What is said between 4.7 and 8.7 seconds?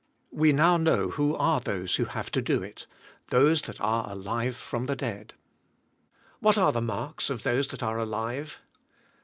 the dead. What are the marks of those that are alive?